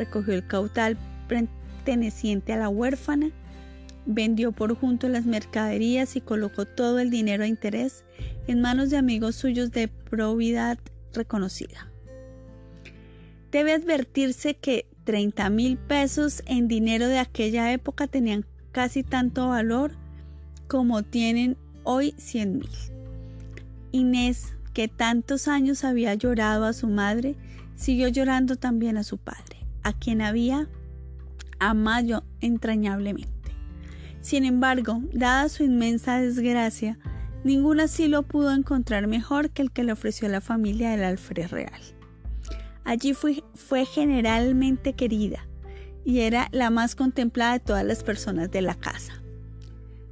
Recogió 0.00 0.34
el 0.34 0.44
caudal 0.44 0.98
perteneciente 1.28 2.54
a 2.54 2.56
la 2.56 2.68
huérfana 2.68 3.30
vendió 4.08 4.52
por 4.52 4.74
junto 4.74 5.08
las 5.08 5.26
mercaderías 5.26 6.16
y 6.16 6.22
colocó 6.22 6.64
todo 6.64 6.98
el 6.98 7.10
dinero 7.10 7.44
a 7.44 7.46
interés 7.46 8.04
en 8.46 8.62
manos 8.62 8.88
de 8.88 8.96
amigos 8.96 9.36
suyos 9.36 9.70
de 9.70 9.88
probidad 9.88 10.78
reconocida. 11.12 11.92
Debe 13.52 13.74
advertirse 13.74 14.54
que 14.54 14.86
30 15.04 15.50
mil 15.50 15.76
pesos 15.76 16.42
en 16.46 16.68
dinero 16.68 17.06
de 17.06 17.18
aquella 17.18 17.70
época 17.72 18.06
tenían 18.06 18.46
casi 18.72 19.02
tanto 19.02 19.48
valor 19.48 19.92
como 20.68 21.02
tienen 21.02 21.56
hoy 21.84 22.14
100 22.16 22.58
mil. 22.58 22.70
Inés, 23.92 24.54
que 24.72 24.88
tantos 24.88 25.48
años 25.48 25.84
había 25.84 26.14
llorado 26.14 26.64
a 26.64 26.72
su 26.72 26.88
madre, 26.88 27.36
siguió 27.74 28.08
llorando 28.08 28.56
también 28.56 28.96
a 28.96 29.02
su 29.02 29.18
padre, 29.18 29.58
a 29.82 29.92
quien 29.92 30.22
había 30.22 30.68
amado 31.58 32.24
entrañablemente. 32.40 33.37
Sin 34.28 34.44
embargo, 34.44 35.00
dada 35.10 35.48
su 35.48 35.62
inmensa 35.62 36.20
desgracia, 36.20 36.98
ningún 37.44 37.80
asilo 37.80 38.24
pudo 38.24 38.52
encontrar 38.52 39.06
mejor 39.06 39.48
que 39.48 39.62
el 39.62 39.70
que 39.70 39.84
le 39.84 39.92
ofreció 39.92 40.28
la 40.28 40.42
familia 40.42 40.90
del 40.90 41.02
alfred 41.02 41.48
real. 41.48 41.80
Allí 42.84 43.14
fue, 43.14 43.42
fue 43.54 43.86
generalmente 43.86 44.92
querida 44.92 45.48
y 46.04 46.20
era 46.20 46.48
la 46.52 46.68
más 46.68 46.94
contemplada 46.94 47.54
de 47.54 47.60
todas 47.60 47.86
las 47.86 48.04
personas 48.04 48.50
de 48.50 48.60
la 48.60 48.74
casa. 48.74 49.14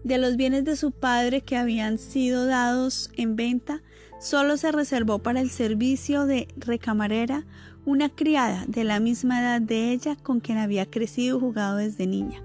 De 0.02 0.16
los 0.16 0.38
bienes 0.38 0.64
de 0.64 0.76
su 0.76 0.92
padre 0.92 1.42
que 1.42 1.58
habían 1.58 1.98
sido 1.98 2.46
dados 2.46 3.10
en 3.18 3.36
venta, 3.36 3.82
solo 4.18 4.56
se 4.56 4.72
reservó 4.72 5.18
para 5.18 5.42
el 5.42 5.50
servicio 5.50 6.24
de 6.24 6.48
recamarera 6.56 7.44
una 7.84 8.08
criada 8.08 8.64
de 8.66 8.84
la 8.84 8.98
misma 8.98 9.42
edad 9.42 9.60
de 9.60 9.92
ella 9.92 10.16
con 10.16 10.40
quien 10.40 10.56
había 10.56 10.86
crecido 10.86 11.36
y 11.36 11.40
jugado 11.40 11.76
desde 11.76 12.06
niña 12.06 12.42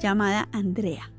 llamada 0.00 0.48
Andrea. 0.50 1.11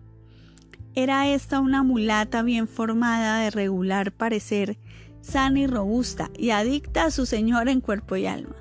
Era 0.96 1.28
esta 1.28 1.60
una 1.60 1.82
mulata 1.82 2.44
bien 2.44 2.68
formada 2.68 3.40
de 3.40 3.50
regular 3.50 4.12
parecer, 4.12 4.78
sana 5.22 5.62
y 5.62 5.68
robusta, 5.68 6.30
y 6.38 6.52
adicta 6.52 7.06
a 7.06 7.12
su 7.12 7.26
señora 7.26 7.72
en 7.72 7.82
cuerpo 7.82 8.16
y 8.16 8.28
alma. 8.28 8.56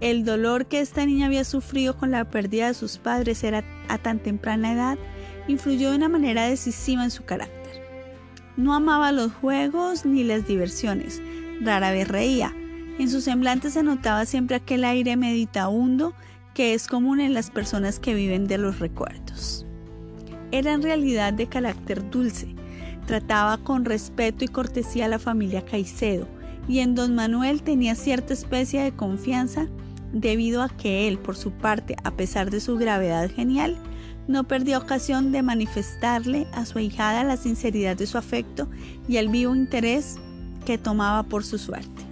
El 0.00 0.24
dolor 0.24 0.66
que 0.66 0.80
esta 0.80 1.04
niña 1.04 1.26
había 1.26 1.44
sufrido 1.44 1.98
con 1.98 2.10
la 2.10 2.30
pérdida 2.30 2.68
de 2.68 2.74
sus 2.74 2.96
padres 2.96 3.44
era 3.44 3.62
a 3.88 3.98
tan 3.98 4.20
temprana 4.20 4.72
edad 4.72 4.98
influyó 5.48 5.90
de 5.90 5.96
una 5.96 6.08
manera 6.08 6.44
decisiva 6.44 7.04
en 7.04 7.10
su 7.10 7.24
carácter. 7.24 7.82
No 8.56 8.72
amaba 8.72 9.12
los 9.12 9.30
juegos 9.32 10.06
ni 10.06 10.24
las 10.24 10.46
diversiones, 10.46 11.20
rara 11.60 11.90
vez 11.90 12.08
reía. 12.08 12.54
En 12.98 13.10
su 13.10 13.20
semblante 13.20 13.70
se 13.70 13.82
notaba 13.82 14.24
siempre 14.24 14.56
aquel 14.56 14.84
aire 14.84 15.16
meditabundo 15.18 16.14
que 16.54 16.72
es 16.72 16.86
común 16.86 17.20
en 17.20 17.34
las 17.34 17.50
personas 17.50 17.98
que 17.98 18.14
viven 18.14 18.46
de 18.46 18.56
los 18.56 18.78
recuerdos. 18.78 19.66
Era 20.52 20.72
en 20.72 20.82
realidad 20.82 21.32
de 21.32 21.46
carácter 21.46 22.10
dulce, 22.10 22.54
trataba 23.06 23.58
con 23.58 23.84
respeto 23.84 24.44
y 24.44 24.48
cortesía 24.48 25.06
a 25.06 25.08
la 25.08 25.18
familia 25.18 25.64
Caicedo, 25.64 26.26
y 26.68 26.80
en 26.80 26.94
don 26.94 27.14
Manuel 27.14 27.62
tenía 27.62 27.94
cierta 27.94 28.32
especie 28.32 28.82
de 28.82 28.92
confianza 28.92 29.66
debido 30.12 30.62
a 30.62 30.68
que 30.68 31.08
él, 31.08 31.18
por 31.18 31.36
su 31.36 31.52
parte, 31.52 31.96
a 32.04 32.12
pesar 32.12 32.50
de 32.50 32.60
su 32.60 32.76
gravedad 32.76 33.30
genial, 33.30 33.78
no 34.28 34.44
perdió 34.44 34.78
ocasión 34.78 35.32
de 35.32 35.42
manifestarle 35.42 36.46
a 36.52 36.64
su 36.64 36.78
ahijada 36.78 37.24
la 37.24 37.36
sinceridad 37.36 37.96
de 37.96 38.06
su 38.06 38.18
afecto 38.18 38.68
y 39.08 39.16
el 39.16 39.28
vivo 39.28 39.54
interés 39.54 40.18
que 40.64 40.78
tomaba 40.78 41.24
por 41.24 41.44
su 41.44 41.58
suerte. 41.58 42.02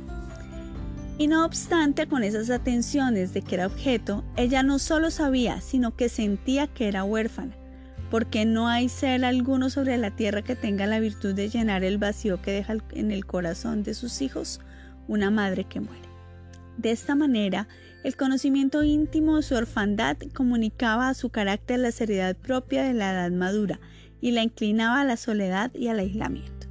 Y 1.19 1.27
no 1.27 1.45
obstante, 1.45 2.07
con 2.07 2.23
esas 2.23 2.49
atenciones 2.51 3.35
de 3.35 3.43
que 3.43 3.57
era 3.57 3.67
objeto, 3.67 4.25
ella 4.37 4.63
no 4.63 4.79
solo 4.79 5.11
sabía, 5.11 5.61
sino 5.61 5.97
que 5.97 6.09
sentía 6.09 6.69
que 6.69 6.87
era 6.89 7.05
huérfana, 7.05 7.57
porque 8.11 8.45
no 8.45 8.69
hay 8.69 8.89
ser 8.89 9.25
alguno 9.25 9.71
sobre 9.71 9.97
la 9.99 10.11
tierra 10.11 10.43
que 10.43 10.57
tenga 10.57 10.87
la 10.87 11.01
virtud 11.01 11.35
de 11.35 11.49
llenar 11.49 11.85
el 11.85 11.99
vacío 11.99 12.41
que 12.41 12.53
deja 12.53 12.77
en 12.93 13.11
el 13.11 13.27
corazón 13.27 13.83
de 13.83 13.95
sus 13.95 14.23
hijos 14.23 14.61
una 15.07 15.31
madre 15.31 15.65
que 15.65 15.81
muere. 15.81 16.09
De 16.77 16.93
esta 16.93 17.15
manera, 17.15 17.67
el 18.05 18.17
conocimiento 18.17 18.85
íntimo 18.85 19.37
de 19.37 19.43
su 19.43 19.57
orfandad 19.57 20.17
comunicaba 20.33 21.09
a 21.09 21.15
su 21.15 21.31
carácter 21.31 21.81
la 21.81 21.91
seriedad 21.91 22.37
propia 22.37 22.85
de 22.85 22.95
la 22.95 23.13
edad 23.13 23.31
madura 23.33 23.81
y 24.21 24.31
la 24.31 24.43
inclinaba 24.43 25.01
a 25.01 25.05
la 25.05 25.17
soledad 25.17 25.75
y 25.75 25.89
al 25.89 25.99
aislamiento. 25.99 26.69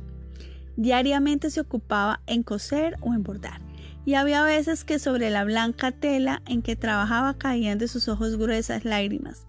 Diariamente 0.78 1.50
se 1.50 1.62
ocupaba 1.62 2.22
en 2.28 2.44
coser 2.44 2.96
o 3.02 3.14
en 3.14 3.24
bordar, 3.24 3.62
y 4.06 4.14
había 4.14 4.44
veces 4.44 4.86
que 4.86 5.00
sobre 5.00 5.30
la 5.30 5.44
blanca 5.44 5.92
tela 5.92 6.42
en 6.46 6.62
que 6.62 6.76
trabajaba 6.76 7.38
caían 7.38 7.78
de 7.78 7.90
sus 7.90 8.08
ojos 8.08 8.38
gruesas 8.38 8.86
lágrimas, 8.86 9.46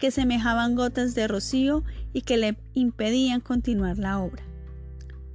que 0.00 0.10
semejaban 0.10 0.74
gotas 0.74 1.14
de 1.14 1.28
rocío 1.28 1.84
y 2.12 2.22
que 2.22 2.38
le 2.38 2.56
impedían 2.74 3.40
continuar 3.40 3.98
la 3.98 4.18
obra. 4.18 4.42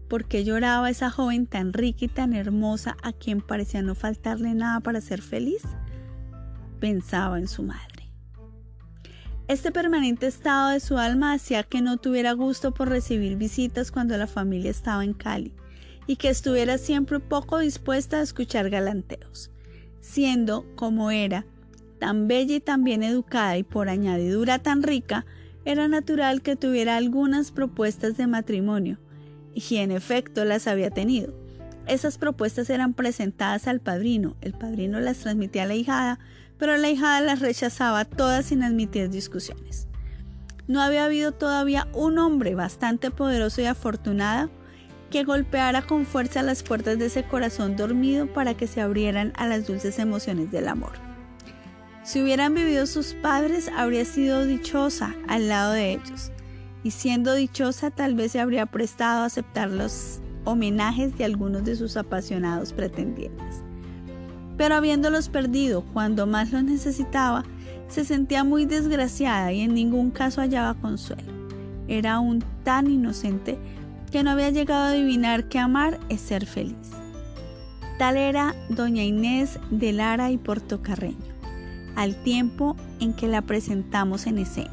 ¿Por 0.10 0.26
qué 0.26 0.44
lloraba 0.44 0.90
esa 0.90 1.10
joven 1.10 1.48
tan 1.48 1.72
rica 1.72 2.06
y 2.06 2.08
tan 2.08 2.34
hermosa 2.34 2.98
a 3.02 3.14
quien 3.14 3.42
parecía 3.42 3.82
no 3.82 3.96
faltarle 3.96 4.54
nada 4.54 4.80
para 4.82 5.02
ser 5.02 5.22
feliz? 5.22 5.62
Pensaba 6.80 7.40
en 7.40 7.48
su 7.48 7.64
madre. 7.64 8.12
Este 9.48 9.72
permanente 9.72 10.26
estado 10.26 10.70
de 10.70 10.80
su 10.80 10.98
alma 10.98 11.34
hacía 11.34 11.64
que 11.64 11.82
no 11.82 11.98
tuviera 11.98 12.34
gusto 12.34 12.74
por 12.74 12.90
recibir 12.90 13.38
visitas 13.38 13.92
cuando 13.92 14.18
la 14.18 14.28
familia 14.28 14.72
estaba 14.72 15.04
en 15.04 15.14
Cali 15.14 15.54
y 16.08 16.16
que 16.16 16.30
estuviera 16.30 16.80
siempre 16.80 17.20
poco 17.20 17.60
dispuesta 17.60 18.18
a 18.18 18.22
escuchar 18.22 18.72
galanteos, 18.72 19.52
siendo, 20.02 20.66
como 20.76 21.12
era, 21.12 21.46
tan 22.00 22.28
bella 22.28 22.56
y 22.56 22.60
tan 22.60 22.84
bien 22.84 23.04
educada 23.04 23.58
y 23.58 23.64
por 23.64 23.90
añadidura 23.90 24.60
tan 24.60 24.84
rica, 24.84 25.26
era 25.66 25.88
natural 25.88 26.42
que 26.42 26.56
tuviera 26.56 26.96
algunas 26.96 27.52
propuestas 27.52 28.18
de 28.18 28.28
matrimonio, 28.28 29.00
y 29.54 29.78
en 29.78 29.92
efecto 29.92 30.46
las 30.46 30.68
había 30.68 30.92
tenido. 30.92 31.34
Esas 31.88 32.18
propuestas 32.18 32.70
eran 32.70 32.94
presentadas 32.94 33.68
al 33.68 33.80
padrino, 33.80 34.36
el 34.42 34.54
padrino 34.54 35.00
las 35.00 35.18
transmitía 35.18 35.64
a 35.64 35.68
la 35.68 35.76
hijada, 35.76 36.20
pero 36.58 36.78
la 36.78 36.90
hijada 36.90 37.22
las 37.22 37.40
rechazaba 37.40 38.06
todas 38.06 38.46
sin 38.46 38.64
admitir 38.64 39.10
discusiones. 39.10 39.88
No 40.68 40.82
había 40.82 41.06
habido 41.06 41.32
todavía 41.32 41.88
un 41.94 42.18
hombre 42.18 42.56
bastante 42.56 43.12
poderoso 43.12 43.62
y 43.62 43.66
afortunado 43.66 44.50
que 45.12 45.24
golpeara 45.24 45.84
con 45.84 46.06
fuerza 46.06 46.42
las 46.42 46.64
puertas 46.64 46.98
de 46.98 47.06
ese 47.06 47.24
corazón 47.24 47.76
dormido 47.76 48.32
para 48.34 48.56
que 48.56 48.68
se 48.68 48.82
abrieran 48.82 49.32
a 49.36 49.48
las 49.48 49.68
dulces 49.68 50.00
emociones 50.00 50.52
del 50.52 50.68
amor. 50.68 51.15
Si 52.06 52.22
hubieran 52.22 52.54
vivido 52.54 52.86
sus 52.86 53.16
padres, 53.16 53.72
habría 53.76 54.06
sido 54.06 54.46
dichosa 54.46 55.16
al 55.28 55.50
lado 55.50 55.74
de 55.74 55.94
ellos, 55.94 56.32
y 56.84 56.92
siendo 56.92 57.34
dichosa 57.34 57.90
tal 57.90 58.14
vez 58.14 58.34
se 58.34 58.40
habría 58.40 58.68
prestado 58.68 59.24
a 59.24 59.26
aceptar 59.26 59.72
los 59.72 60.22
homenajes 60.44 61.18
de 61.18 61.26
algunos 61.26 61.66
de 61.66 61.76
sus 61.76 61.98
apasionados 61.98 62.74
pretendientes. 62.74 63.64
Pero 64.56 64.76
habiéndolos 64.76 65.30
perdido 65.30 65.84
cuando 65.94 66.28
más 66.28 66.52
los 66.52 66.64
necesitaba, 66.64 67.44
se 67.88 68.06
sentía 68.06 68.44
muy 68.44 68.66
desgraciada 68.66 69.52
y 69.52 69.62
en 69.62 69.74
ningún 69.74 70.12
caso 70.12 70.42
hallaba 70.42 70.76
consuelo. 70.76 71.34
Era 71.88 72.14
aún 72.14 72.44
tan 72.64 72.88
inocente 72.88 73.58
que 74.12 74.22
no 74.22 74.30
había 74.30 74.52
llegado 74.52 74.84
a 74.84 74.90
adivinar 74.90 75.50
que 75.50 75.58
amar 75.58 76.00
es 76.10 76.22
ser 76.22 76.46
feliz. 76.46 76.92
Tal 77.98 78.16
era 78.16 78.54
doña 78.70 79.04
Inés 79.04 79.60
de 79.72 79.92
Lara 79.92 80.30
y 80.30 80.38
Portocarreño, 80.38 81.35
al 81.96 82.16
tiempo 82.16 82.76
en 83.00 83.14
que 83.14 83.28
la 83.28 83.42
presentamos 83.42 84.28
en 84.28 84.40
escena. 84.40 84.72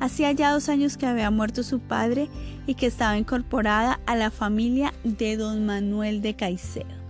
Hacía 0.00 0.32
ya 0.32 0.52
dos 0.52 0.68
años 0.68 0.96
que 0.96 1.06
había 1.06 1.30
muerto 1.30 1.62
su 1.62 1.78
padre 1.78 2.28
y 2.66 2.74
que 2.74 2.86
estaba 2.86 3.18
incorporada 3.18 4.00
a 4.06 4.16
la 4.16 4.30
familia 4.30 4.92
de 5.04 5.36
don 5.36 5.64
Manuel 5.64 6.22
de 6.22 6.34
Caicedo. 6.34 7.01